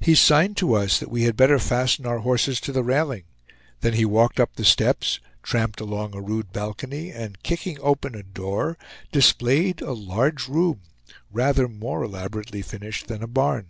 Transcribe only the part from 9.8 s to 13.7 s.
a large room, rather more elaborately finished than a barn.